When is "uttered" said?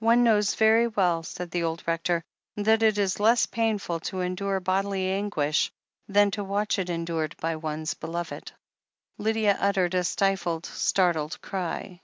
9.60-9.94